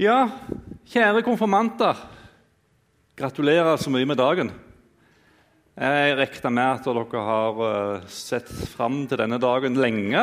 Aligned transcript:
Ja, 0.00 0.24
kjære 0.88 1.20
konfirmanter. 1.20 1.98
Gratulerer 3.12 3.76
så 3.76 3.90
mye 3.92 4.06
med 4.08 4.16
dagen. 4.16 4.48
Jeg 5.76 6.14
regner 6.16 6.54
med 6.56 6.64
at 6.64 6.86
dere 6.88 7.24
har 7.26 7.60
eh, 7.66 8.06
sett 8.08 8.48
fram 8.72 9.02
til 9.04 9.20
denne 9.20 9.36
dagen 9.36 9.76
lenge. 9.76 10.22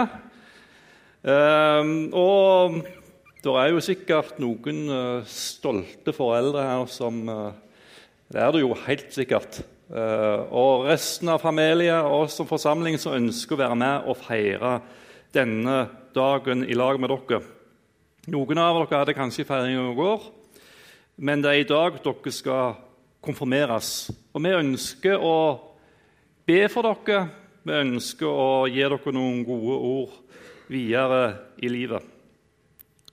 Ehm, 1.21 2.10
og 2.18 2.79
det 3.46 3.54
er 3.62 3.70
jo 3.70 3.84
sikkert 3.86 4.42
noen 4.42 4.82
eh, 4.90 5.29
stolte 5.29 6.15
foreldre 6.17 6.65
her 6.65 6.90
som 6.90 7.22
eh, 7.29 7.54
Det 8.33 8.42
er 8.42 8.51
det 8.51 8.65
jo 8.65 8.74
helt 8.88 9.13
sikkert. 9.13 9.62
Og 9.90 10.86
resten 10.86 11.29
av 11.33 11.42
familien 11.42 12.06
og 12.06 12.28
som 12.29 12.46
forsamling 12.46 12.97
som 13.01 13.15
ønsker 13.17 13.58
å 13.58 13.62
være 13.63 13.78
med 13.81 14.10
og 14.10 14.20
feire 14.22 14.76
denne 15.33 15.79
dagen 16.13 16.62
i 16.66 16.77
lag 16.77 17.02
med 17.02 17.09
dere. 17.09 17.59
Noen 18.30 18.59
av 18.62 18.76
dere 18.77 19.00
hadde 19.00 19.14
kanskje 19.18 19.46
feiring 19.48 19.80
i 19.80 19.96
går, 19.98 20.26
men 21.26 21.42
det 21.42 21.50
er 21.50 21.62
i 21.64 21.68
dag 21.68 21.96
dere 22.04 22.34
skal 22.34 22.76
konfirmeres. 23.26 24.12
Og 24.36 24.44
vi 24.44 24.52
ønsker 24.54 25.24
å 25.26 25.38
be 26.46 26.60
for 26.70 26.86
dere. 26.86 27.23
Vi 27.66 27.73
ønsker 27.73 28.30
å 28.30 28.68
gi 28.70 28.84
dere 28.84 29.14
noen 29.16 29.42
gode 29.48 29.78
ord 29.90 30.14
videre 30.70 31.23
i 31.58 31.72
livet. 31.73 32.06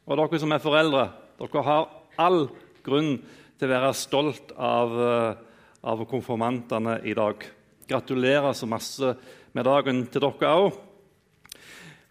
Og 0.04 0.20
dere 0.20 0.42
som 0.42 0.52
er 0.52 0.64
foreldre, 0.64 1.06
dere 1.40 1.64
har 1.70 1.88
all 2.20 2.42
grunn 2.84 3.16
til 3.56 3.70
å 3.70 3.72
være 3.72 3.96
stolt 3.96 4.52
av, 4.52 4.98
eh, 5.00 5.34
av 5.80 6.04
konfirmantene 6.10 7.00
i 7.08 7.14
dag. 7.16 7.40
Gratulerer 7.88 8.52
så 8.52 8.68
masse 8.68 9.16
med 9.54 9.64
dagen 9.64 10.06
til 10.08 10.20
dere 10.20 10.52
òg. 10.60 10.85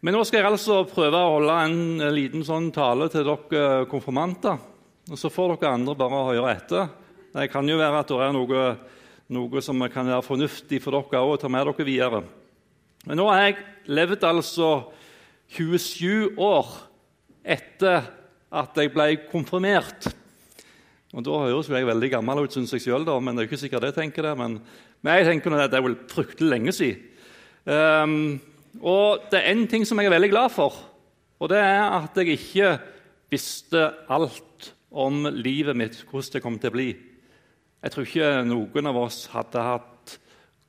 Men 0.06 0.14
nå 0.14 0.20
skal 0.22 0.44
jeg 0.44 0.54
altså 0.54 0.84
prøve 0.86 1.18
å 1.18 1.30
holde 1.40 1.54
en 1.66 2.04
liten 2.14 2.44
sånn 2.46 2.68
tale 2.70 3.08
til 3.10 3.24
dere 3.26 3.88
konfirmanter. 3.90 4.60
Og 5.10 5.18
så 5.18 5.32
får 5.34 5.56
dere 5.56 5.72
andre 5.80 5.96
bare 5.98 6.20
høre 6.28 6.52
etter. 6.52 6.92
Det 7.34 7.48
kan 7.50 7.66
jo 7.66 7.80
være 7.80 8.04
at 8.04 8.14
det 8.14 8.20
er 8.22 8.36
noe, 8.36 8.68
noe 9.34 9.66
som 9.66 9.82
kan 9.90 10.06
være 10.06 10.28
fornuftig 10.28 10.84
for 10.84 10.94
dere 10.94 11.24
å 11.26 11.42
ta 11.42 11.50
med 11.50 11.66
dere 11.72 11.90
videre. 11.90 12.22
Men 13.10 13.18
nå 13.18 13.26
har 13.32 13.48
jeg 13.48 13.58
levd 13.98 14.30
altså 14.30 14.72
27 15.58 16.38
år 16.38 16.74
etter 17.42 18.06
at 18.62 18.78
jeg 18.78 18.94
ble 18.94 19.12
konfirmert. 19.34 20.12
Og 21.18 21.26
Da 21.26 21.46
høres 21.48 21.74
jeg 21.74 21.90
veldig 21.90 22.14
gammel 22.14 22.46
ut, 22.46 22.54
syns 22.54 22.78
jeg 22.78 22.86
sjøl, 22.86 23.10
men 23.26 23.34
det 23.34 23.48
er 23.48 23.50
ikke 23.56 23.66
sikkert 23.66 23.90
jeg 23.90 24.04
tenker 24.04 24.30
det. 24.30 24.38
Men, 24.38 24.62
men 25.02 25.18
jeg 25.18 25.34
tenker 25.34 25.64
at 25.64 25.74
det 25.74 25.82
er 25.82 25.90
vel 25.90 26.04
fryktelig 26.14 26.60
lenge 26.60 26.78
siden. 26.78 27.16
Um, 27.66 28.36
og 28.82 29.28
det 29.32 29.40
er 29.40 29.54
én 29.54 29.66
ting 29.70 29.86
som 29.88 30.00
jeg 30.00 30.10
er 30.10 30.16
veldig 30.16 30.32
glad 30.34 30.52
for, 30.54 30.76
og 31.40 31.52
det 31.52 31.60
er 31.62 31.84
at 32.02 32.18
jeg 32.20 32.36
ikke 32.36 32.76
visste 33.32 33.90
alt 34.12 34.72
om 34.96 35.26
livet 35.32 35.76
mitt, 35.78 36.00
hvordan 36.10 36.38
det 36.38 36.44
kom 36.44 36.58
til 36.60 36.72
å 36.72 36.76
bli. 36.76 36.90
Jeg 37.84 37.94
tror 37.94 38.08
ikke 38.08 38.32
noen 38.48 38.90
av 38.90 39.00
oss 39.04 39.26
hadde 39.34 39.62
hatt 39.62 40.16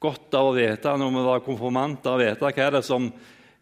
godt 0.02 0.34
av 0.36 0.50
å 0.50 0.56
vite 0.56 0.92
når 0.98 1.14
vi 1.14 1.24
var 1.28 1.44
konfirmanter, 1.46 2.12
å 2.12 2.20
vite 2.20 2.42
hva 2.42 2.66
er 2.66 2.76
det 2.76 2.82
som 2.86 3.08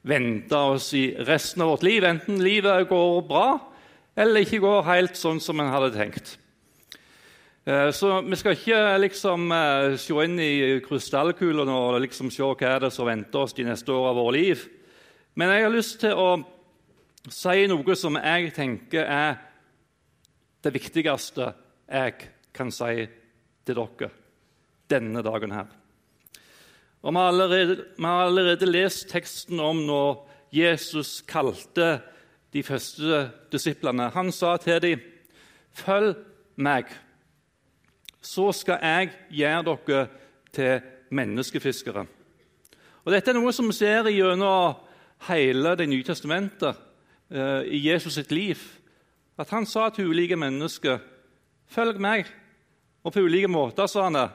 venta 0.05 0.65
oss 0.75 0.91
i 0.97 1.07
resten 1.25 1.65
av 1.65 1.75
vårt 1.75 1.85
liv, 1.87 2.05
enten 2.05 2.43
livet 2.45 2.89
går 2.91 3.21
bra 3.29 3.47
eller 4.17 4.45
ikke 4.45 4.63
går 4.63 4.89
helt 4.89 5.19
sånn 5.19 5.41
som 5.43 5.61
en 5.61 5.73
hadde 5.73 5.95
tenkt. 5.97 6.37
Eh, 7.67 7.91
så 7.91 8.21
vi 8.21 8.37
skal 8.37 8.53
ikke 8.59 8.79
liksom 9.01 9.53
eh, 9.57 9.95
se 9.97 10.15
inn 10.27 10.37
i 10.37 10.81
krystallkulen 10.85 11.71
og 11.73 12.03
liksom 12.05 12.29
se 12.29 12.45
hva 12.45 12.75
er 12.75 12.83
det 12.85 12.91
som 12.93 13.09
venter 13.09 13.41
oss 13.41 13.57
de 13.57 13.65
neste 13.65 13.93
åra 13.93 14.11
av 14.11 14.19
vårt 14.21 14.37
liv. 14.37 14.65
Men 15.35 15.49
jeg 15.49 15.65
har 15.65 15.73
lyst 15.73 15.97
til 16.03 16.13
å 16.13 16.27
si 17.33 17.63
noe 17.71 17.97
som 17.97 18.19
jeg 18.21 18.51
tenker 18.53 19.09
er 19.09 19.39
det 20.61 20.73
viktigste 20.75 21.47
jeg 21.89 22.29
kan 22.53 22.73
si 22.73 23.07
til 23.65 23.81
dere 23.81 24.11
denne 24.93 25.23
dagen 25.25 25.57
her. 25.57 25.71
Og 27.01 27.13
vi 27.13 27.17
har, 27.17 27.31
allerede, 27.33 27.79
vi 27.97 28.05
har 28.05 28.27
allerede 28.27 28.69
lest 28.69 29.09
teksten 29.09 29.61
om 29.61 29.81
når 29.89 30.21
Jesus 30.53 31.23
kalte 31.25 31.97
de 32.53 32.63
første 32.63 33.25
disiplene. 33.53 34.11
Han 34.13 34.31
sa 34.33 34.57
til 34.61 34.83
dem, 34.85 35.01
'Følg 35.73 36.15
meg' 36.57 36.93
så 38.25 38.49
skal 38.57 38.81
jeg 38.83 39.13
gjøre 39.37 39.65
dere 39.69 40.05
til 40.55 40.81
menneskefiskere. 41.15 42.07
Og 43.05 43.13
Dette 43.13 43.31
er 43.31 43.37
noe 43.37 43.53
som 43.53 43.69
vi 43.69 43.77
ser 43.77 44.09
gjennom 44.09 44.81
hele 45.29 45.77
Det 45.77 45.87
nye 45.89 46.05
testamentet, 46.05 46.77
eh, 47.31 47.63
i 47.69 47.79
Jesus 47.89 48.15
sitt 48.15 48.33
liv. 48.33 48.59
At 49.39 49.51
han 49.51 49.67
sa 49.67 49.91
til 49.91 50.11
ulike 50.11 50.37
mennesker 50.37 50.99
'Følg 51.69 52.01
meg.' 52.01 52.27
Og 53.05 53.13
på 53.13 53.21
ulike 53.21 53.49
måter 53.49 53.87
sa 53.87 54.05
han 54.05 54.15
det. 54.15 54.31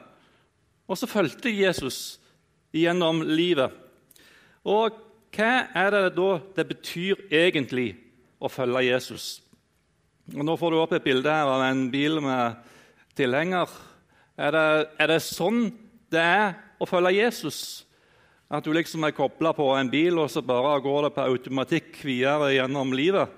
Og 0.88 0.98
så 0.98 1.06
fulgte 1.06 1.50
Jesus 1.50 2.20
gjennom 2.72 3.22
livet. 3.22 3.70
Og 4.64 4.92
hva 5.34 5.66
er 5.74 5.90
det 5.90 6.16
da 6.16 6.40
det 6.56 6.68
betyr 6.68 7.14
egentlig 7.30 7.96
å 8.40 8.48
følge 8.48 8.84
Jesus? 8.92 9.42
Og 10.36 10.44
Nå 10.44 10.56
får 10.56 10.70
du 10.70 10.76
opp 10.76 10.92
et 10.92 11.04
bilde 11.04 11.30
her 11.30 11.46
av 11.46 11.62
en 11.62 11.90
bil 11.90 12.20
med 12.20 12.54
tilhenger. 13.18 13.70
Er 14.40 14.54
det, 14.54 14.66
er 15.00 15.12
det 15.12 15.20
sånn 15.24 15.68
det 16.10 16.22
er 16.22 16.54
å 16.80 16.88
følge 16.88 17.18
Jesus? 17.18 17.60
At 18.50 18.66
du 18.66 18.72
liksom 18.74 19.04
er 19.06 19.14
kobla 19.14 19.52
på 19.54 19.68
en 19.78 19.90
bil, 19.92 20.18
og 20.18 20.30
så 20.32 20.42
bare 20.42 20.80
går 20.82 21.06
det 21.06 21.12
på 21.14 21.26
automatikk 21.28 22.00
videre 22.02 22.50
gjennom 22.56 22.94
livet? 22.96 23.30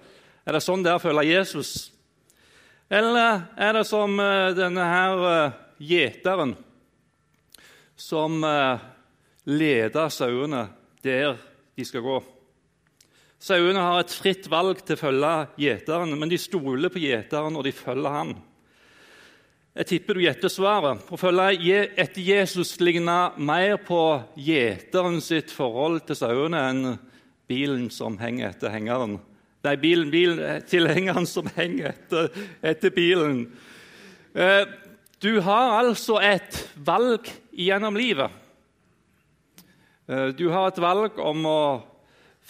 Er 0.49 0.57
det 0.57 0.63
sånn 0.65 0.85
det 0.85 0.93
er 0.93 1.01
å 1.01 1.03
følge 1.03 1.29
Jesus? 1.29 1.73
Eller 2.93 3.45
er 3.57 3.77
det 3.77 3.85
som 3.89 4.19
eh, 4.21 4.53
denne 4.57 4.85
her 4.89 5.27
eh, 5.29 5.59
gjeteren 5.81 6.55
som 7.97 8.43
eh, 8.45 8.83
leder 9.49 10.13
sauene 10.13 10.67
der 11.05 11.37
de 11.77 11.87
skal 11.89 12.05
gå? 12.05 12.19
Sauene 13.43 13.85
har 13.85 14.01
et 14.03 14.13
fritt 14.15 14.49
valg 14.51 14.85
til 14.85 14.97
å 14.97 15.03
følge 15.03 15.35
gjeteren, 15.65 16.13
men 16.15 16.31
de 16.31 16.39
stoler 16.39 16.93
på 16.93 17.01
gjeteren, 17.03 17.57
og 17.59 17.65
de 17.67 17.73
følger 17.75 18.17
han. 18.17 18.37
Jeg 19.73 19.89
tipper 19.89 20.19
du 20.19 20.21
gjetter 20.27 20.53
svaret. 20.53 21.01
Å 21.09 21.17
følge 21.17 21.87
etter 21.97 22.21
Jesus 22.21 22.75
ligner 22.85 23.39
mer 23.41 23.79
på 23.81 24.21
gjeteren 24.37 25.17
sitt 25.25 25.49
forhold 25.49 26.03
til 26.05 26.19
sauene 26.19 26.61
enn 26.69 26.83
bilen 27.49 27.87
som 27.89 28.19
henger 28.21 28.51
etter 28.51 28.75
hengeren. 28.75 29.17
Nei, 29.65 29.75
bilen, 29.81 30.13
bilen, 30.13 30.61
tilhengeren 30.69 31.25
som 31.29 31.49
henger 31.57 31.95
etter, 31.95 32.29
etter 32.61 32.93
bilen. 32.93 33.47
Eh, 34.37 34.69
du 35.25 35.41
har 35.41 35.79
altså 35.79 36.21
et 36.21 36.61
valg 36.77 37.33
gjennom 37.57 37.97
livet. 37.97 38.29
Eh, 40.05 40.35
du 40.37 40.51
har 40.53 40.69
et 40.69 40.85
valg 40.85 41.17
om 41.17 41.49
å 41.49 41.61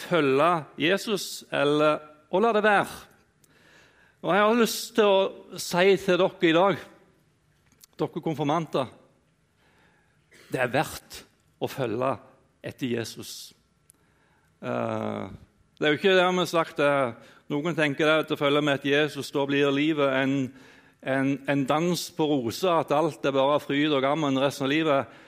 følge 0.08 0.54
Jesus 0.90 1.44
eller 1.54 2.02
å 2.34 2.42
la 2.42 2.56
det 2.56 2.66
være. 2.66 3.02
Og 4.22 4.34
Jeg 4.34 4.42
har 4.42 4.64
lyst 4.66 4.96
til 4.96 5.06
å 5.06 5.60
si 5.70 5.92
til 6.02 6.18
dere 6.18 6.50
i 6.50 6.58
dag 6.64 6.88
dere 8.00 8.24
konfirmanter, 8.24 8.90
det 10.52 10.60
er 10.60 10.72
verdt 10.72 11.22
å 11.62 11.68
følge 11.70 12.14
etter 12.62 12.94
Jesus. 12.98 13.52
Eh, 14.62 15.24
det 15.78 15.86
er 15.86 15.94
jo 15.94 16.00
ikke 16.00 16.18
dermed 16.18 16.50
sagt 16.50 16.82
at. 16.82 17.30
Noen 17.52 17.74
tenker 17.76 18.08
at 18.08 18.30
å 18.32 18.38
følge 18.38 18.62
med 18.64 18.78
etter 18.78 18.94
Jesus, 18.94 19.28
da 19.34 19.42
blir 19.44 19.68
livet 19.74 20.14
en, 20.16 20.36
en, 21.04 21.32
en 21.50 21.64
dans 21.68 22.04
på 22.16 22.24
roser, 22.30 22.70
at 22.70 22.94
alt 22.96 23.26
er 23.28 23.34
bare 23.34 23.58
fryd 23.60 23.92
og 23.92 24.00
gammen 24.04 24.40
resten 24.40 24.64
av 24.64 24.70
livet. 24.72 25.18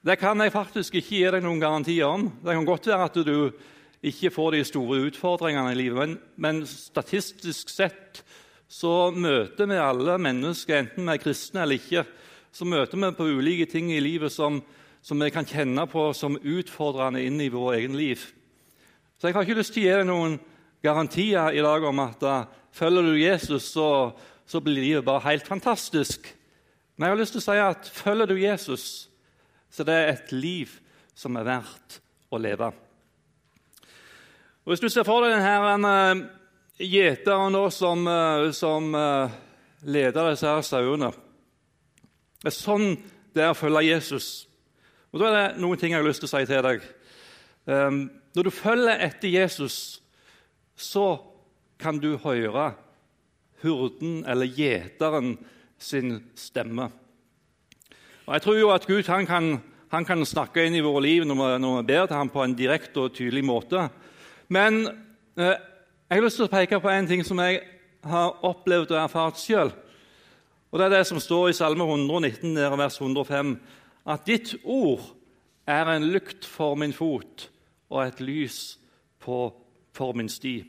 Det 0.00 0.16
kan 0.16 0.40
jeg 0.40 0.54
faktisk 0.54 0.96
ikke 0.96 1.16
gi 1.18 1.24
deg 1.34 1.44
noen 1.44 1.60
garantier 1.60 2.06
om. 2.08 2.28
Det 2.40 2.54
kan 2.54 2.68
godt 2.68 2.88
være 2.88 3.08
at 3.10 3.18
du 3.26 3.34
ikke 4.08 4.30
får 4.32 4.54
de 4.54 4.62
store 4.64 5.00
utfordringene 5.10 5.74
i 5.74 5.80
livet, 5.80 5.98
men, 5.98 6.16
men 6.38 6.62
statistisk 6.70 7.68
sett 7.74 8.22
så 8.68 9.10
møter 9.16 9.68
vi 9.70 9.80
alle 9.80 10.18
mennesker, 10.20 10.76
enten 10.76 11.08
vi 11.08 11.14
er 11.14 11.22
kristne 11.22 11.64
eller 11.64 11.80
ikke, 11.80 12.04
så 12.52 12.68
møter 12.68 13.00
vi 13.00 13.10
på 13.16 13.28
ulike 13.38 13.68
ting 13.70 13.90
i 13.92 14.02
livet 14.04 14.32
som, 14.32 14.60
som 15.00 15.20
vi 15.24 15.30
kan 15.32 15.48
kjenne 15.48 15.86
på 15.88 16.10
som 16.16 16.36
utfordrende 16.36 17.22
inn 17.24 17.40
i 17.40 17.50
vår 17.52 17.78
egen 17.78 17.96
liv. 17.96 18.20
Så 19.18 19.28
jeg 19.28 19.36
har 19.36 19.46
ikke 19.46 19.58
lyst 19.58 19.74
til 19.74 19.86
å 19.86 19.88
gi 19.88 19.94
deg 19.96 20.08
noen 20.08 20.38
garantier 20.84 21.56
i 21.56 21.62
dag 21.64 21.84
om 21.88 22.02
at 22.04 22.20
da 22.22 22.34
følger 22.76 23.08
du 23.08 23.16
Jesus, 23.18 23.72
så, 23.72 24.12
så 24.46 24.60
blir 24.62 24.84
livet 24.84 25.06
bare 25.06 25.24
helt 25.30 25.48
fantastisk. 25.48 26.28
Men 26.96 27.08
jeg 27.08 27.14
har 27.14 27.22
lyst 27.22 27.34
til 27.36 27.42
å 27.42 27.46
si 27.48 27.62
at 27.62 27.88
følger 27.94 28.30
du 28.30 28.36
Jesus, 28.38 28.84
så 29.72 29.84
det 29.86 29.96
er 29.96 30.12
et 30.12 30.30
liv 30.34 30.76
som 31.18 31.36
er 31.40 31.48
verdt 31.48 31.98
å 32.30 32.38
leve. 32.40 32.70
Og 34.62 34.74
Hvis 34.74 34.84
du 34.84 34.90
ser 34.92 35.06
for 35.08 35.24
deg 35.24 35.38
denne 35.40 36.37
gjeteren 36.78 37.70
som, 37.70 38.06
eh, 38.06 38.50
som 38.52 38.94
eh, 38.94 39.30
leder 39.82 40.30
disse 40.30 40.46
her 40.46 40.62
sauene. 40.62 41.12
Det 42.38 42.52
er 42.52 42.54
sånn 42.54 42.92
det 43.34 43.44
er 43.44 43.52
å 43.52 43.58
følge 43.58 43.86
Jesus. 43.86 44.46
Og 45.12 45.20
Da 45.20 45.28
er 45.28 45.36
det 45.36 45.62
noen 45.62 45.78
ting 45.78 45.92
jeg 45.92 46.00
har 46.00 46.06
lyst 46.06 46.22
til 46.22 46.28
å 46.28 46.34
si 46.34 46.46
til 46.46 46.62
deg. 46.62 46.82
Ehm, 47.68 48.10
når 48.34 48.48
du 48.48 48.50
følger 48.50 49.00
etter 49.04 49.28
Jesus, 49.28 50.00
så 50.76 51.20
kan 51.78 51.98
du 51.98 52.16
høre 52.18 52.72
hurden 53.62 54.24
eller 54.26 54.46
gjeteren 54.46 55.36
sin 55.78 56.30
stemme. 56.34 56.90
Og 58.26 58.34
Jeg 58.34 58.42
tror 58.42 58.58
jo 58.58 58.70
at 58.70 58.86
Gud 58.86 59.06
han 59.06 59.26
kan, 59.26 59.62
han 59.90 60.04
kan 60.04 60.24
snakke 60.24 60.66
inn 60.66 60.74
i 60.74 60.84
våre 60.84 61.02
liv 61.02 61.24
når 61.24 61.80
vi 61.80 61.86
ber 61.92 62.06
til 62.06 62.16
ham 62.16 62.28
på 62.28 62.44
en 62.44 62.54
direkte 62.54 63.00
og 63.00 63.14
tydelig 63.14 63.44
måte. 63.44 63.88
Men 64.48 64.86
eh, 65.36 65.56
jeg 66.08 66.16
har 66.16 66.24
lyst 66.24 66.38
til 66.40 66.46
å 66.46 66.52
peke 66.52 66.78
på 66.80 66.88
en 66.88 67.06
ting 67.06 67.20
som 67.26 67.40
jeg 67.42 67.58
har 68.08 68.38
opplevd 68.46 68.94
og 68.94 69.00
erfart 69.02 69.40
sjøl. 69.42 69.74
Og 70.72 70.78
Det 70.78 70.84
er 70.86 70.94
det 70.96 71.06
som 71.06 71.20
står 71.20 71.50
i 71.50 71.56
Salme 71.56 71.84
119, 71.84 72.54
vers 72.56 72.96
105, 73.00 73.50
at 74.08 74.24
ditt 74.24 74.54
ord 74.64 75.02
er 75.68 75.90
en 75.92 76.06
lykt 76.08 76.46
for 76.48 76.76
min 76.80 76.94
fot 76.96 77.50
og 77.90 78.06
et 78.06 78.20
lys 78.20 78.78
på, 79.20 79.52
for 79.92 80.16
min 80.16 80.28
sti. 80.28 80.62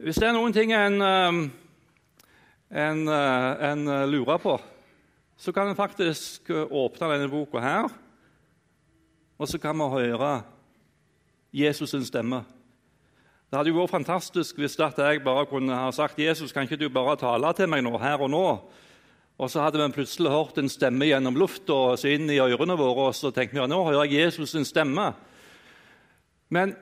Hvis 0.00 0.16
det 0.16 0.28
er 0.28 0.32
noen 0.32 0.56
ting 0.56 0.72
en, 0.72 1.02
eh, 1.02 1.40
en, 2.70 3.08
eh, 3.08 3.70
en 3.72 3.84
lurer 4.08 4.38
på, 4.38 4.60
så 5.36 5.52
kan 5.52 5.68
en 5.68 5.76
faktisk 5.76 6.48
åpne 6.50 7.12
denne 7.12 7.28
boka 7.28 7.60
her, 7.60 7.88
og 9.38 9.48
så 9.48 9.58
kan 9.60 9.76
vi 9.76 9.84
høre 9.92 10.42
Jesus' 11.52 12.06
stemme. 12.06 12.44
Det 13.50 13.58
hadde 13.58 13.72
jo 13.72 13.80
vært 13.80 13.90
fantastisk 13.96 14.60
hvis 14.62 14.76
jeg 14.78 15.22
bare 15.24 15.48
kunne 15.50 15.74
ha 15.74 15.88
sagt 15.90 16.20
Jesus, 16.22 16.52
kan 16.54 16.68
ikke 16.68 16.76
du 16.78 16.86
bare 16.86 17.16
tale 17.18 17.50
til 17.58 17.66
meg 17.66 17.82
nå, 17.82 17.96
her 17.98 18.22
og 18.22 18.30
nå? 18.30 18.44
Og 19.42 19.50
så 19.50 19.64
hadde 19.64 19.80
vi 19.80 19.96
plutselig 19.96 20.30
hørt 20.30 20.60
en 20.62 20.70
stemme 20.70 21.08
gjennom 21.08 21.34
lufta 21.34 21.74
og 21.74 21.98
så 21.98 22.12
inn 22.14 22.30
i 22.30 22.38
ørene 22.38 22.76
våre, 22.78 23.08
og 23.08 23.16
så 23.18 23.32
tenkte 23.34 23.56
vi 23.56 23.58
ja, 23.58 23.66
nå 23.66 23.80
hører 23.88 24.06
jeg 24.06 24.30
Jesus' 24.30 24.54
sin 24.54 24.68
stemme. 24.68 25.08
Men 26.46 26.76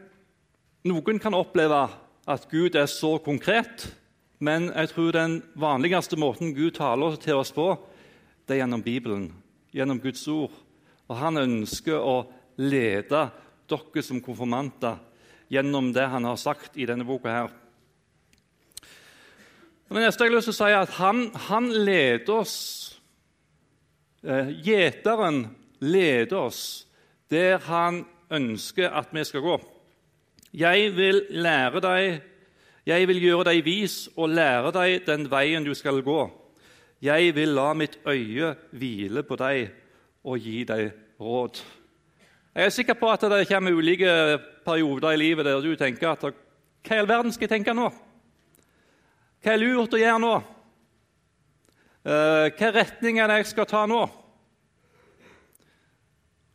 noen 0.85 1.23
kan 1.23 1.39
oppleve 1.39 1.87
at 2.29 2.47
Gud 2.53 2.77
er 2.77 2.91
så 2.93 3.15
konkret, 3.17 3.89
men 4.37 4.69
jeg 4.69 4.93
tror 4.93 5.17
den 5.17 5.41
vanligste 5.57 6.21
måten 6.21 6.53
Gud 6.53 6.77
taler 6.77 7.17
til 7.17 7.41
oss 7.41 7.55
på, 7.57 7.71
det 8.45 8.59
er 8.59 8.67
gjennom 8.67 8.85
Bibelen, 8.85 9.31
gjennom 9.73 10.05
Guds 10.05 10.29
ord. 10.29 10.53
Og 11.09 11.17
Han 11.17 11.41
ønsker 11.47 11.97
å 11.97 12.27
lede 12.61 13.31
dere 13.73 14.05
som 14.05 14.21
konfirmanter 14.21 15.01
gjennom 15.49 15.93
det 15.93 16.07
han 16.13 16.25
har 16.25 16.37
sagt 16.37 16.77
i 16.77 16.87
denne 16.87 17.05
boka. 17.05 17.29
her. 17.29 17.49
Men 19.89 20.05
neste 20.05 20.25
har 20.25 20.33
lyst 20.33 20.51
til 20.51 20.57
å 20.57 20.59
si 20.59 20.75
at 20.77 20.91
Han, 21.01 21.31
han 21.49 21.71
leder 21.73 22.35
oss 22.43 22.57
eh, 24.21 24.51
Gjeteren 24.53 25.47
leder 25.81 26.37
oss 26.37 26.63
der 27.31 27.59
han 27.69 28.03
ønsker 28.33 28.89
at 28.89 29.13
vi 29.13 29.25
skal 29.25 29.45
gå. 29.45 29.57
Jeg 30.57 30.95
vil 30.97 31.23
lære 31.31 31.81
deg, 31.85 32.23
jeg 32.89 33.09
vil 33.09 33.21
gjøre 33.21 33.51
deg 33.51 33.65
vis 33.67 33.97
og 34.17 34.33
lære 34.33 34.73
deg 34.73 35.03
den 35.05 35.27
veien 35.29 35.65
du 35.65 35.75
skal 35.77 36.01
gå. 36.03 36.23
Jeg 37.05 37.35
vil 37.37 37.53
la 37.55 37.75
mitt 37.77 37.99
øye 38.09 38.55
hvile 38.73 39.23
på 39.23 39.37
deg 39.37 39.69
og 40.25 40.41
gi 40.41 40.65
deg 40.67 40.89
råd. 41.21 41.61
Jeg 42.57 42.65
er 42.65 42.75
sikker 42.75 42.97
på 42.99 43.11
at 43.13 43.29
det 43.31 43.45
kommer 43.47 43.77
ulike 43.77 44.09
perioder 44.69 45.17
i 45.17 45.21
livet 45.21 45.49
der 45.49 45.65
du 45.65 45.73
tenker 45.81 46.13
at 46.13 46.29
hva 46.29 46.95
i 46.95 47.01
all 47.01 47.09
verden 47.09 47.33
skal 47.35 47.49
jeg 47.49 47.57
tenke 47.57 47.75
nå? 47.77 47.89
Hva 49.43 49.55
er 49.55 49.61
lurt 49.63 49.97
å 49.97 50.01
gjøre 50.01 50.23
nå? 50.23 50.33
Eh, 52.09 52.47
hva 52.55 52.69
er 52.71 52.77
det 52.79 53.39
jeg 53.41 53.51
skal 53.51 53.69
ta 53.69 53.85
nå? 53.89 54.07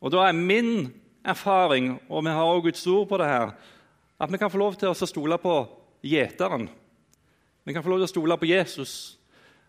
Og 0.04 0.12
Da 0.12 0.27
er 0.27 0.36
min 0.36 0.94
erfaring, 1.24 2.01
og 2.10 2.25
vi 2.25 2.30
har 2.30 2.44
også 2.44 2.63
Guds 2.63 2.88
ord 2.88 3.07
på 3.07 3.18
det 3.18 3.27
her, 3.27 3.54
at 4.19 4.31
vi 4.31 4.38
kan 4.38 4.51
få 4.51 4.57
lov 4.57 4.75
til 4.75 4.92
å 4.92 5.07
stole 5.07 5.38
på 5.39 5.56
gjeteren. 6.04 6.68
Vi 7.63 7.74
kan 7.74 7.83
få 7.83 7.89
lov 7.89 8.01
til 8.01 8.10
å 8.10 8.12
stole 8.12 8.38
på 8.38 8.50
Jesus. 8.50 9.18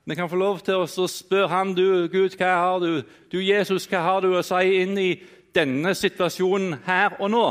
Vi 0.05 0.15
kan 0.15 0.29
få 0.29 0.37
lov 0.37 0.59
til 0.67 0.83
å 0.83 1.09
spørre 1.09 1.49
han, 1.49 1.75
du, 1.75 2.09
Gud, 2.11 2.35
hva 2.37 2.51
har 2.59 2.81
du? 2.83 3.05
Du, 3.31 3.39
Jesus, 3.39 3.87
hva 3.87 4.03
har 4.03 4.21
du 4.21 4.35
å 4.35 4.43
si 4.43 4.81
inn 4.83 4.99
i 4.99 5.23
denne 5.55 5.95
situasjonen 5.95 6.81
her 6.85 7.15
og 7.21 7.31
nå? 7.31 7.45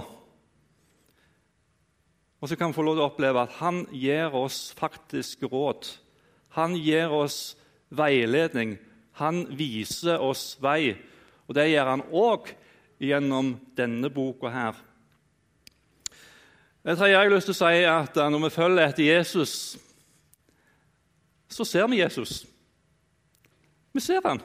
Og 2.43 2.49
så 2.49 2.57
kan 2.59 2.73
vi 2.73 2.75
få 2.75 2.83
lov 2.83 2.97
til 2.97 3.05
å 3.05 3.07
oppleve 3.07 3.41
at 3.45 3.53
han 3.61 3.85
gir 3.95 4.33
oss 4.35 4.73
faktisk 4.75 5.45
råd. 5.47 5.85
Han 6.57 6.73
gir 6.75 7.13
oss 7.15 7.53
veiledning. 7.87 8.73
Han 9.15 9.45
viser 9.55 10.19
oss 10.19 10.57
vei. 10.59 10.97
Og 11.47 11.55
det 11.55 11.69
gjør 11.69 11.91
han 11.93 12.03
òg 12.11 12.49
gjennom 12.99 13.53
denne 13.79 14.11
boka 14.11 14.51
her. 14.51 14.81
Det 16.83 16.97
tredje 16.99 17.13
jeg 17.13 17.21
har 17.21 17.31
lyst 17.31 17.47
til 17.47 17.55
å 17.55 17.59
si, 17.61 17.79
er 17.79 17.93
at 17.93 18.19
når 18.19 18.43
vi 18.43 18.51
følger 18.57 18.89
etter 18.89 19.07
Jesus, 19.07 19.55
så 21.47 21.63
ser 21.63 21.87
vi 21.87 22.01
Jesus. 22.01 22.41
Vi 23.95 24.03
ser 24.03 24.19
han. 24.27 24.43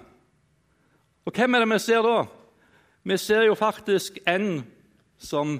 Og 1.26 1.34
hvem 1.34 1.58
er 1.58 1.66
det 1.66 1.72
vi 1.74 1.82
ser 1.82 2.06
da? 2.06 2.22
Vi 3.02 3.18
ser 3.18 3.48
jo 3.50 3.58
faktisk 3.58 4.22
en 4.22 4.62
som 5.18 5.58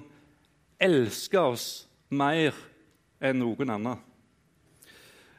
elsker 0.79 1.51
oss 1.51 1.88
mer 2.11 2.57
enn 3.21 3.39
noen 3.41 3.71
annen. 3.71 3.99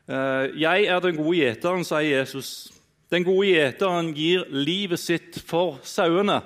Eh, 0.09 0.45
'Jeg 0.57 0.85
er 0.85 0.99
den 0.99 1.17
gode 1.17 1.37
gjeteren', 1.37 1.85
sier 1.85 2.19
Jesus. 2.19 2.71
Den 3.11 3.23
gode 3.23 3.47
gjeteren 3.47 4.13
gir 4.13 4.45
livet 4.49 4.99
sitt 4.99 5.39
for 5.45 5.79
sauene. 5.83 6.41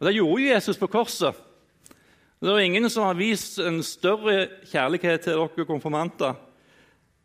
Og 0.00 0.06
Det 0.06 0.14
gjorde 0.14 0.42
Jesus 0.42 0.76
på 0.76 0.86
korset. 0.86 1.34
Det 2.40 2.50
er 2.50 2.58
ingen 2.58 2.90
som 2.90 3.04
har 3.04 3.14
vist 3.14 3.58
en 3.58 3.82
større 3.82 4.48
kjærlighet 4.66 5.22
til 5.22 5.32
dere 5.38 5.64
konfirmanter. 5.64 6.34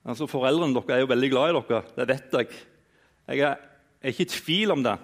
Altså, 0.06 0.28
Foreldrene 0.28 0.74
deres 0.76 0.90
er 0.90 1.00
jo 1.00 1.10
veldig 1.10 1.30
glad 1.32 1.50
i 1.50 1.54
dere, 1.58 1.84
det 1.96 2.08
vet 2.08 2.34
jeg. 2.34 2.48
Jeg 3.28 3.40
er, 3.40 3.56
er 4.02 4.10
ikke 4.10 4.22
i 4.22 4.26
tvil 4.26 4.72
om 4.72 4.84
det. 4.84 4.98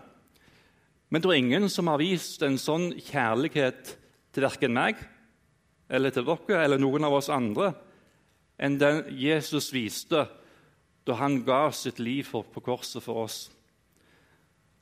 Men 1.09 1.21
det 1.21 1.29
er 1.29 1.33
ingen 1.33 1.69
som 1.69 1.87
har 1.87 1.97
vist 1.97 2.41
en 2.43 2.57
sånn 2.57 2.93
kjærlighet 2.93 3.97
til 4.33 4.45
verken 4.45 4.73
meg 4.73 5.01
eller 5.89 6.13
til 6.13 6.25
dere 6.27 6.63
eller 6.63 6.81
noen 6.81 7.07
av 7.07 7.17
oss 7.19 7.31
andre 7.33 7.73
enn 8.57 8.77
den 8.79 9.03
Jesus 9.17 9.71
viste 9.73 10.27
da 11.03 11.17
han 11.19 11.41
ga 11.43 11.67
sitt 11.75 11.99
liv 11.99 12.29
på 12.31 12.63
korset 12.63 13.03
for 13.03 13.25
oss. 13.25 13.39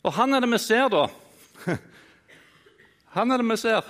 Og 0.05 0.13
han 0.17 0.33
er 0.33 0.43
det 0.43 0.51
vi 0.51 0.59
ser, 0.61 0.89
da. 0.89 1.07
Han 3.11 3.31
er 3.31 3.41
det 3.41 3.47
vi 3.49 3.57
ser. 3.59 3.87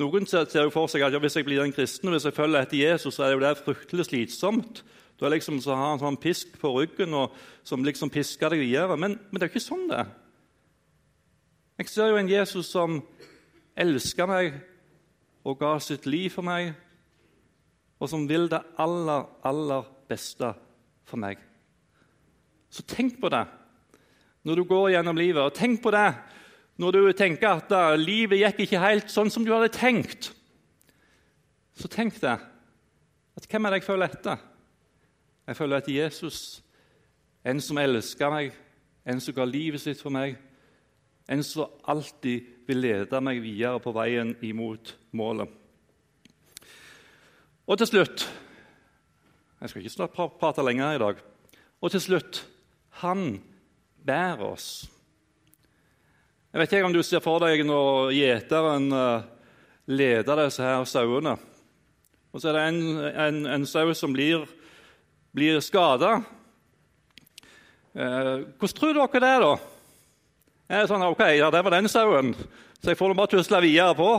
Noen 0.00 0.26
ser 0.28 0.46
jo 0.64 0.72
for 0.72 0.88
seg 0.88 1.04
at 1.04 1.14
ja, 1.14 1.20
hvis 1.20 1.36
jeg 1.38 1.46
blir 1.46 1.62
en 1.62 1.72
kristen 1.72 2.12
hvis 2.12 2.26
jeg 2.28 2.36
følger 2.36 2.64
etter 2.64 2.78
Jesus, 2.80 3.14
så 3.14 3.24
er 3.24 3.32
det 3.32 3.36
jo 3.36 3.42
det 3.44 3.64
fryktelig 3.64 4.06
slitsomt. 4.08 4.80
Er 5.20 5.32
liksom 5.32 5.62
så 5.64 5.76
har 5.76 5.94
en 5.94 6.02
sånn 6.02 6.18
pisk 6.20 6.58
på 6.60 6.74
ryggen 6.74 7.14
og, 7.16 7.36
som 7.64 7.84
liksom 7.84 8.10
pisker 8.12 8.52
deg 8.52 8.60
videre. 8.66 8.98
Men, 9.00 9.16
men, 9.16 9.38
det 9.38 9.46
er 9.46 9.48
jo 9.48 9.54
ikke 9.54 9.64
sånn 9.64 9.86
det 9.88 10.02
Jeg 11.80 11.92
ser 11.92 12.10
jo 12.12 12.18
en 12.20 12.28
Jesus 12.28 12.68
som 12.72 12.98
elsker 13.76 14.28
meg 14.28 14.58
og 15.46 15.60
ga 15.60 15.76
sitt 15.82 16.08
liv 16.10 16.32
for 16.34 16.46
meg, 16.46 16.72
og 18.02 18.10
som 18.10 18.26
vil 18.28 18.48
det 18.50 18.60
aller, 18.82 19.28
aller 19.46 19.86
beste 20.10 20.50
for 21.06 21.22
meg. 21.22 21.38
Så 22.68 22.82
tenk 22.82 23.20
på 23.22 23.30
det 23.32 23.44
når 24.46 24.60
du 24.60 24.64
går 24.68 24.90
gjennom 24.94 25.18
livet, 25.18 25.42
og 25.42 25.54
tenk 25.54 25.80
på 25.82 25.92
det 25.94 26.08
når 26.76 26.92
du 26.92 27.12
tenker 27.16 27.56
at 27.56 27.70
da, 27.70 27.94
livet 27.96 28.42
gikk 28.42 28.66
ikke 28.66 28.82
helt 28.82 29.08
sånn 29.10 29.30
som 29.32 29.46
du 29.46 29.52
hadde 29.54 29.72
tenkt, 29.74 30.32
så 31.76 31.88
tenk 31.92 32.18
deg 32.20 32.42
at 33.36 33.48
hvem 33.48 33.66
er 33.66 33.74
det 33.74 33.80
jeg 33.80 33.86
føler 33.88 34.12
etter? 34.12 34.42
Jeg 35.46 35.58
føler 35.58 35.80
etter 35.80 35.94
Jesus, 35.94 36.38
en 37.46 37.62
som 37.62 37.78
elsker 37.78 38.32
meg, 38.32 38.54
en 39.06 39.22
som 39.22 39.36
ga 39.36 39.46
livet 39.46 39.82
sitt 39.82 40.02
for 40.02 40.12
meg, 40.12 40.36
en 41.30 41.42
som 41.46 41.70
alltid 41.86 42.66
vil 42.66 42.82
lede 42.82 43.20
meg 43.22 43.40
videre 43.42 43.80
på 43.82 43.94
veien 43.94 44.34
imot 44.46 44.94
målet. 45.16 45.48
Og 47.66 47.78
til 47.80 47.88
slutt 47.90 48.26
Jeg 49.56 49.70
skal 49.70 49.82
ikke 49.82 49.94
snart 49.94 50.18
prate 50.38 50.62
lenger 50.62 50.94
i 50.94 51.00
dag. 51.00 51.22
Og 51.80 51.90
til 51.90 52.02
slutt 52.04 52.44
Han 53.02 53.40
bærer 54.06 54.44
oss. 54.46 54.86
Jeg 56.52 56.60
vet 56.60 56.72
ikke 56.72 56.88
om 56.88 56.94
du 56.94 57.02
ser 57.04 57.20
for 57.24 57.42
deg 57.42 57.64
når 57.68 58.12
gjeteren 58.16 58.86
eh, 58.94 59.24
leder 59.92 60.44
disse 60.44 60.64
her 60.64 60.86
sauene. 60.88 61.34
Og 62.32 62.40
så 62.40 62.48
er 62.48 62.56
det 62.56 62.62
en, 62.68 62.78
en, 63.10 63.40
en 63.58 63.66
sau 63.68 63.90
som 63.96 64.14
blir, 64.14 64.46
blir 65.36 65.60
skada. 65.60 66.14
Eh, 67.96 68.46
hvordan 68.56 68.78
tror 68.78 68.96
dere 68.96 69.20
det, 69.26 69.34
da? 69.44 69.52
Er 70.66 70.82
det 70.82 70.90
sånn, 70.90 71.04
ok, 71.06 71.20
ja, 71.36 71.50
det 71.52 71.62
var 71.64 71.76
den 71.76 71.88
sauen, 71.88 72.32
så 72.80 72.90
jeg 72.90 72.98
får 72.98 73.14
bare 73.16 73.30
tusle 73.36 73.60
videre 73.62 73.94
på? 73.98 74.10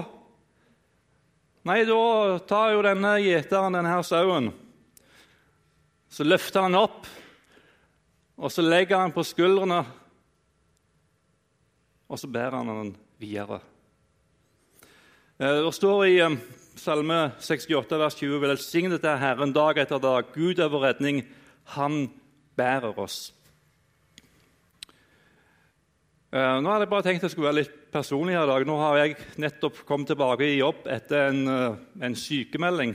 Nei, 1.67 1.81
da 1.83 2.39
tar 2.47 2.73
jo 2.73 2.83
denne 2.85 3.17
gjeteren 3.19 3.75
denne 3.75 3.91
her 3.91 4.03
sauen. 4.07 4.51
Så 6.07 6.23
løfter 6.23 6.63
han 6.63 6.77
opp, 6.79 7.07
og 8.37 8.53
så 8.53 8.63
legger 8.63 9.01
han 9.01 9.15
på 9.15 9.25
skuldrene 9.27 9.81
og 12.07 12.19
så 12.19 12.27
bærer 12.31 12.55
han 12.55 12.69
den 12.71 12.93
videre. 13.19 13.59
Eh, 15.39 15.63
det 15.65 15.73
står 15.75 16.05
i 16.07 16.19
eh, 16.23 16.37
Salme 16.77 17.31
68, 17.39 17.97
vers 17.99 18.15
20.: 18.15 18.41
Velsignet 18.41 19.05
er 19.05 19.19
Herren 19.19 19.53
dag 19.53 19.77
etter 19.81 19.99
dag. 19.99 20.29
Gud 20.33 20.59
er 20.59 20.71
vår 20.71 20.85
redning. 20.91 21.25
Han 21.75 22.07
bærer 22.55 22.99
oss. 22.99 23.33
Uh, 26.27 26.59
nå 26.59 26.69
hadde 26.69 26.83
jeg 26.83 26.91
bare 26.91 27.03
tenkt 27.05 27.23
jeg 27.23 27.31
skulle 27.31 27.47
være 27.47 27.61
litt 27.61 27.86
personlig 27.97 28.35
her 28.37 28.45
i 28.45 28.51
dag. 28.51 28.65
Nå 28.67 28.77
har 28.81 28.99
jeg 28.99 29.17
nettopp 29.41 29.81
kommet 29.87 30.11
tilbake 30.11 30.45
i 30.45 30.59
jobb 30.59 30.85
etter 30.91 31.31
en, 31.31 31.39
uh, 31.49 31.77
en 32.03 32.15
sykemelding. 32.17 32.93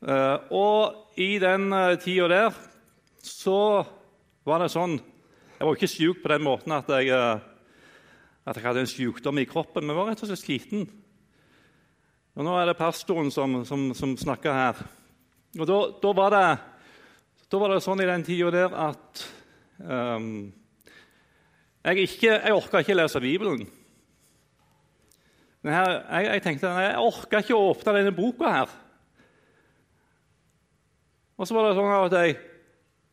Uh, 0.00 0.36
og 0.54 1.18
i 1.20 1.34
den 1.42 1.68
uh, 1.74 1.98
tida 2.00 2.28
der 2.30 2.58
så 3.24 3.84
var 4.46 4.62
det 4.62 4.70
sånn 4.72 4.94
Jeg 5.58 5.66
var 5.66 5.74
ikke 5.74 5.90
syk 5.90 6.20
på 6.22 6.30
den 6.30 6.44
måten 6.46 6.72
at 6.76 6.86
jeg, 6.94 7.10
at 7.10 8.56
jeg 8.56 8.62
hadde 8.62 8.84
en 8.84 8.88
sykdom 8.88 9.40
i 9.42 9.46
kroppen, 9.50 9.82
men 9.82 9.90
jeg 9.90 9.98
var 9.98 10.06
rett 10.12 10.22
og 10.22 10.30
slett 10.30 10.44
sliten. 10.44 10.84
Og 12.38 12.46
Nå 12.46 12.52
er 12.54 12.70
det 12.70 12.76
pastoren 12.78 13.32
som, 13.34 13.64
som, 13.66 13.88
som 13.98 14.12
snakker 14.14 14.54
her. 14.54 14.84
Og 15.58 15.66
da, 15.66 15.80
da, 15.98 16.12
var 16.14 16.30
det, 16.36 16.44
da, 17.50 17.58
var 17.58 17.74
det, 17.74 17.80
sånn 17.82 18.04
i 18.04 18.06
den 18.06 18.22
tida 18.22 18.52
der 18.54 18.78
at 18.86 19.24
um, 19.82 20.30
jeg, 21.84 22.08
ikke, 22.08 22.32
jeg 22.32 22.54
orka 22.54 22.82
ikke 22.82 22.96
lese 22.98 23.20
Bibelen. 23.22 23.66
Her, 25.68 25.94
jeg, 26.00 26.26
jeg, 26.32 26.42
tenkte 26.42 26.70
jeg 26.72 27.00
orka 27.02 27.42
ikke 27.42 27.56
å 27.56 27.70
åpne 27.72 27.96
denne 27.98 28.14
boka 28.14 28.52
her. 28.52 28.76
Og 31.38 31.46
så 31.46 31.54
var 31.54 31.68
det 31.68 31.78
sånn 31.78 31.94
at 31.94 32.16
jeg, 32.18 32.38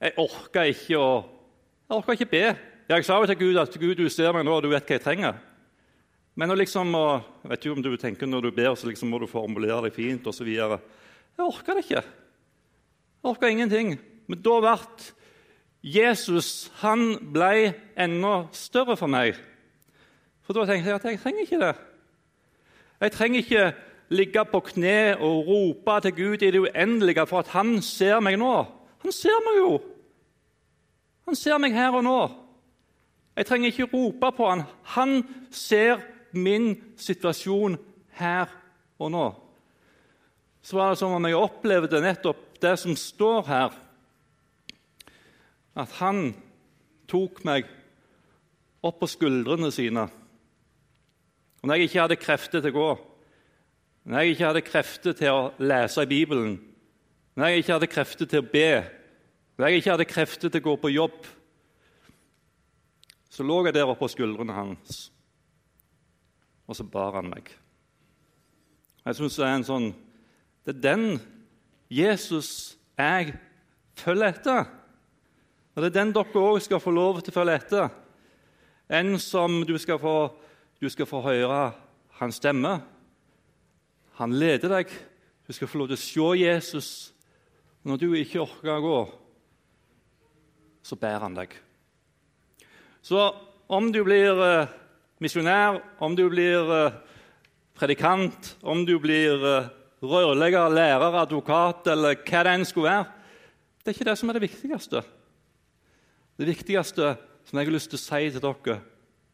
jeg 0.02 0.16
orka 0.22 0.66
ikke 0.72 1.00
å 1.02 1.10
jeg 1.86 2.00
orka 2.00 2.16
ikke 2.16 2.32
be. 2.32 2.46
Jeg 2.90 3.06
sa 3.06 3.20
jo 3.22 3.28
til 3.30 3.38
Gud 3.38 3.58
at 3.62 3.76
Gud, 3.78 3.94
du 3.98 4.08
ser 4.10 4.32
meg 4.34 4.46
nå, 4.46 4.56
og 4.58 4.64
du 4.66 4.72
vet 4.72 4.88
hva 4.88 4.96
jeg 4.98 5.04
trenger. 5.04 5.36
Men 6.36 6.52
å 6.52 6.58
liksom, 6.58 6.96
jeg 6.98 7.52
vet 7.52 7.62
ikke 7.62 7.76
om 7.76 7.84
du 7.86 7.92
tenker 8.02 8.30
når 8.30 8.48
du 8.48 8.56
ber, 8.58 8.72
så 8.74 8.90
liksom 8.90 9.12
må 9.14 9.20
du 9.22 9.28
formulere 9.30 9.86
deg 9.86 9.94
fint 9.94 10.26
osv. 10.28 10.50
Jeg 10.50 11.46
orka 11.46 11.76
det 11.78 11.86
ikke. 11.86 12.02
Jeg 12.02 13.30
orka 13.30 13.52
ingenting. 13.54 13.94
Men 14.26 14.42
da 14.42 14.58
ble 14.64 14.74
Jesus 15.86 16.72
han 16.82 17.12
ble 17.34 17.76
enda 17.94 18.48
større 18.58 18.96
for 18.98 19.12
meg. 19.12 19.36
For 20.42 20.58
da 20.58 20.66
tenkte 20.66 20.90
jeg 20.90 20.98
at 20.98 21.06
jeg 21.06 21.20
trenger 21.22 21.46
ikke 21.46 21.60
det. 21.62 21.76
Jeg 23.06 23.12
trenger 23.14 23.44
ikke 23.44 23.66
ligge 24.10 24.46
på 24.50 24.62
kne 24.72 24.98
og 25.22 25.46
rope 25.48 26.00
til 26.02 26.16
Gud 26.18 26.42
i 26.42 26.52
det 26.52 26.62
uendelige 26.62 27.28
for 27.30 27.44
at 27.46 27.54
han 27.54 27.78
ser 27.86 28.18
meg 28.26 28.40
nå. 28.42 28.56
Han 29.06 29.14
ser 29.14 29.38
meg 29.46 29.62
jo. 29.62 29.72
Han 31.30 31.38
ser 31.38 31.62
meg 31.62 31.78
her 31.78 31.94
og 31.94 32.04
nå. 32.06 32.20
Jeg 33.38 33.46
trenger 33.46 33.70
ikke 33.70 33.90
rope 33.94 34.32
på 34.38 34.50
han. 34.50 34.66
Han 34.98 35.22
ser 35.52 36.02
min 36.34 36.76
situasjon 36.98 37.78
her 38.18 38.50
og 39.00 39.12
nå. 39.12 39.26
Så 40.66 40.78
var 40.78 40.90
det 40.90 40.98
som 40.98 41.14
om 41.14 41.26
jeg 41.30 41.38
opplevde 41.38 42.02
nettopp 42.02 42.58
det 42.62 42.78
som 42.82 42.98
står 42.98 43.42
her 43.46 43.82
at 45.76 45.98
han 46.00 46.30
tok 47.12 47.42
meg 47.46 47.68
opp 48.86 49.02
på 49.02 49.10
skuldrene 49.10 49.72
sine. 49.74 50.06
Og 51.62 51.68
når 51.68 51.80
jeg 51.80 51.90
ikke 51.90 52.02
hadde 52.04 52.22
krefter 52.22 52.62
til 52.64 52.74
å 52.74 52.80
gå, 52.80 52.90
når 54.06 54.22
jeg 54.22 54.36
ikke 54.36 54.50
hadde 54.52 54.66
krefter 54.66 55.16
til 55.18 55.34
å 55.34 55.48
lese 55.66 56.04
i 56.06 56.10
Bibelen, 56.10 56.60
når 57.36 57.52
jeg 57.52 57.64
ikke 57.64 57.74
hadde 57.74 57.90
krefter 57.92 58.30
til 58.30 58.44
å 58.44 58.52
be, 58.52 58.70
når 59.58 59.68
jeg 59.68 59.82
ikke 59.82 59.96
hadde 59.96 60.08
krefter 60.10 60.52
til 60.52 60.62
å 60.62 60.68
gå 60.70 60.76
på 60.84 60.94
jobb, 60.94 61.18
så 63.34 63.44
lå 63.44 63.60
jeg 63.66 63.76
der 63.76 63.90
oppe 63.90 64.06
på 64.06 64.12
skuldrene 64.14 64.56
hans, 64.56 65.10
og 66.70 66.78
så 66.78 66.86
bar 66.88 67.18
han 67.18 67.34
meg. 67.34 67.50
Jeg 69.06 69.18
synes 69.18 69.36
Det 69.36 69.46
er 69.46 69.56
en 69.56 69.68
sånn, 69.68 69.90
det 70.66 70.76
er 70.76 70.82
den 70.82 71.20
Jesus 71.92 72.78
jeg 72.98 73.36
følger 74.00 74.32
etter. 74.32 74.70
Og 75.76 75.84
Det 75.84 75.90
er 75.90 75.98
den 75.98 76.14
dere 76.16 76.40
òg 76.40 76.62
skal 76.64 76.80
få 76.80 76.92
lov 76.96 77.20
til 77.20 77.34
å 77.34 77.36
følge 77.36 77.56
etter. 77.60 77.90
En 78.88 79.18
som 79.20 79.60
du 79.68 79.76
skal 79.82 80.00
få, 80.00 80.30
du 80.80 80.88
skal 80.90 81.08
få 81.10 81.20
høre 81.26 81.74
hans 82.22 82.40
stemme. 82.40 82.78
Han 84.22 84.38
leder 84.40 84.72
deg. 84.72 84.94
Du 85.44 85.52
skal 85.54 85.68
få 85.68 85.82
lov 85.82 85.92
til 85.92 85.98
å 85.98 86.04
se 86.06 86.30
Jesus. 86.40 86.90
Når 87.84 88.00
du 88.02 88.08
ikke 88.16 88.46
orker 88.46 88.72
å 88.78 88.86
gå, 88.86 89.00
så 90.86 90.96
bærer 90.98 91.26
han 91.26 91.36
deg. 91.36 91.52
Så 93.06 93.20
om 93.68 93.92
du 93.94 94.00
blir 94.06 94.40
eh, 94.42 94.72
misjonær, 95.22 95.82
om 96.02 96.16
du 96.18 96.24
blir 96.32 96.72
eh, 96.74 96.96
predikant, 97.78 98.56
om 98.64 98.82
du 98.88 98.96
blir 99.04 99.44
eh, 99.52 99.68
rørlegger, 100.02 100.72
lærer, 100.74 101.20
advokat 101.22 101.92
eller 101.94 102.18
hva 102.22 102.42
det 102.48 102.56
enn 102.56 102.66
skulle 102.66 102.90
være 102.90 103.06
Det 103.84 103.92
er 103.92 103.98
ikke 103.98 104.10
det 104.10 104.18
som 104.18 104.30
er 104.32 104.40
det 104.40 104.46
viktigste. 104.48 105.04
Det 106.36 106.50
viktigste 106.50 107.14
som 107.48 107.60
jeg 107.60 107.70
har 107.70 107.72
lyst 107.72 107.94
til 107.94 108.00
å 108.00 108.04
si 108.04 108.26
til 108.28 108.42
dere 108.44 108.74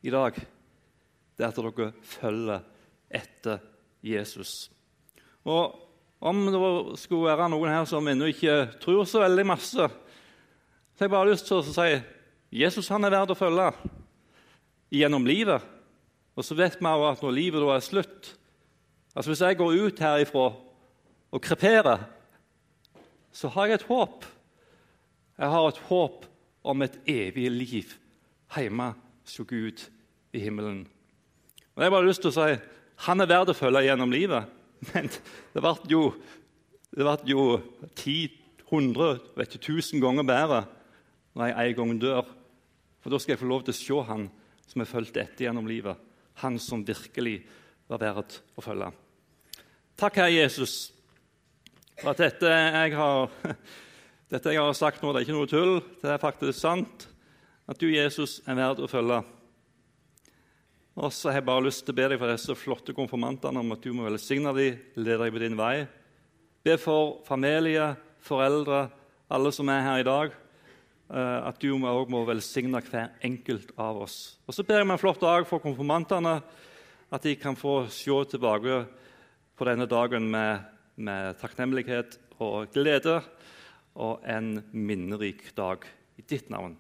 i 0.06 0.12
dag, 0.14 0.36
det 0.38 1.46
er 1.46 1.50
at 1.50 1.58
dere 1.58 1.88
følger 2.06 2.62
etter 3.10 3.64
Jesus. 4.06 4.70
Og 5.46 5.88
Om 6.22 6.44
det 6.54 7.00
skulle 7.02 7.32
være 7.32 7.48
noen 7.50 7.72
her 7.74 7.86
som 7.90 8.06
ennå 8.06 8.28
ikke 8.30 8.76
tror 8.84 9.08
så 9.10 9.24
veldig 9.24 9.46
masse, 9.50 9.88
så 9.90 11.02
har 11.02 11.08
jeg 11.08 11.14
bare 11.16 11.32
lyst 11.32 11.48
til 11.50 11.58
å 11.58 11.66
si 11.66 11.96
Jesus 12.54 12.92
han 12.94 13.08
er 13.08 13.16
verdt 13.16 13.34
å 13.34 13.40
følge 13.40 13.72
gjennom 14.94 15.26
livet. 15.26 15.66
Og 16.38 16.46
så 16.46 16.54
vet 16.60 16.78
vi 16.78 16.86
også 16.86 17.10
at 17.10 17.24
når 17.26 17.34
livet 17.40 17.66
da 17.66 17.74
er 17.74 17.86
slutt 17.86 18.36
altså 19.12 19.32
Hvis 19.32 19.42
jeg 19.42 19.58
går 19.60 19.80
ut 19.82 20.00
herifra 20.00 20.44
og 21.34 21.42
kreperer, 21.44 22.06
så 23.34 23.50
har 23.52 23.68
jeg 23.68 23.82
et 23.82 23.90
håp. 23.90 24.28
Jeg 25.42 25.50
har 25.52 25.68
et 25.68 25.82
håp 25.90 26.30
om 26.64 26.82
et 26.86 26.98
evig 27.10 27.50
liv 27.52 27.96
hjemme 28.56 28.92
hos 29.26 29.40
Gud 29.48 29.86
i 30.34 30.40
himmelen. 30.40 30.84
Og 31.76 31.84
Jeg 31.84 31.86
har 31.90 31.96
bare 31.96 32.08
lyst 32.08 32.22
til 32.22 32.32
å 32.32 32.36
si 32.36 32.60
han 33.08 33.24
er 33.24 33.30
verdt 33.30 33.54
å 33.54 33.58
følge 33.58 33.86
gjennom 33.88 34.14
livet. 34.14 34.50
Men 34.92 35.10
det 35.10 35.64
ble 35.64 35.74
jo, 35.90 36.04
det 36.94 37.06
ble 37.08 37.32
jo 37.32 37.46
10, 37.96 38.38
100, 38.68 39.18
vet 39.38 39.58
ikke, 39.58 39.74
1000 39.80 40.04
ganger 40.04 40.28
bedre 40.28 40.62
når 41.36 41.52
jeg 41.52 41.72
en 41.72 41.80
gang 41.80 41.98
dør. 42.02 42.30
For 43.02 43.14
da 43.14 43.20
skal 43.20 43.34
jeg 43.34 43.42
få 43.42 43.50
lov 43.50 43.66
til 43.66 43.74
å 43.74 43.80
se 43.80 44.06
han 44.12 44.28
som 44.68 44.84
har 44.84 44.90
fulgt 44.90 45.18
etter 45.20 45.48
gjennom 45.48 45.68
livet. 45.68 45.98
Han 46.44 46.60
som 46.62 46.86
virkelig 46.86 47.42
var 47.90 48.02
verdt 48.04 48.40
å 48.56 48.64
følge. 48.64 48.92
Takk, 50.00 50.22
Herre 50.22 50.34
Jesus, 50.34 50.76
for 52.00 52.14
at 52.14 52.22
dette 52.22 52.52
jeg 52.52 52.94
har 52.98 53.34
dette 54.32 54.54
jeg 54.54 54.64
har 54.64 54.76
sagt 54.78 55.02
nå, 55.04 55.12
det 55.12 55.22
er 55.22 55.26
ikke 55.26 55.36
noe 55.36 55.50
tull. 55.50 55.74
Det 56.00 56.08
er 56.08 56.22
faktisk 56.22 56.56
sant 56.62 57.08
at 57.68 57.80
du, 57.82 57.90
Jesus, 57.92 58.40
er 58.48 58.56
verd 58.56 58.80
å 58.80 58.88
følge. 58.88 59.18
Og 61.02 61.12
så 61.16 61.30
har 61.30 61.42
jeg 61.42 61.48
bare 61.50 61.66
lyst 61.66 61.84
til 61.84 61.92
å 61.92 61.98
be 62.00 62.06
deg 62.12 62.20
for 62.20 62.32
disse 62.32 62.56
flotte 62.56 62.96
konfirmantene 62.96 63.60
om 63.60 63.76
at 63.76 63.84
du 63.84 63.92
må 63.96 64.06
velsigne 64.08 64.54
dem, 64.56 64.78
lede 64.96 65.18
dem 65.26 65.36
på 65.36 65.42
din 65.44 65.60
vei. 65.60 65.76
Be 66.64 66.78
for 66.80 67.20
familie, 67.28 67.90
foreldre, 68.24 68.86
alle 69.32 69.52
som 69.56 69.72
er 69.72 69.84
her 69.84 70.00
i 70.00 70.08
dag, 70.08 70.32
eh, 71.12 71.40
at 71.50 71.60
du 71.60 71.70
òg 71.76 72.12
må 72.12 72.24
velsigne 72.28 72.84
hver 72.88 73.12
enkelt 73.28 73.76
av 73.76 74.00
oss. 74.06 74.38
Og 74.48 74.56
Så 74.56 74.64
ber 74.64 74.80
jeg 74.80 74.88
om 74.88 74.96
en 74.96 75.02
flott 75.02 75.20
dag 75.24 75.48
for 75.48 75.64
konfirmantene, 75.64 76.40
at 77.12 77.28
de 77.28 77.36
kan 77.36 77.60
få 77.60 77.90
se 77.92 78.16
tilbake 78.32 78.86
på 79.60 79.68
denne 79.68 79.88
dagen 79.92 80.32
med, 80.32 80.64
med 80.96 81.36
takknemlighet 81.44 82.16
og 82.40 82.72
glede 82.72 83.20
og 83.96 84.22
en 84.28 84.62
minnerik 84.72 85.50
dag 85.58 85.86
i 86.18 86.24
ditt 86.28 86.50
navn. 86.54 86.78